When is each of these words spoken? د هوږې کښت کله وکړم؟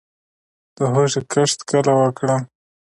د 0.77 0.77
هوږې 0.91 1.21
کښت 1.31 1.59
کله 1.69 1.91
وکړم؟ 1.99 2.41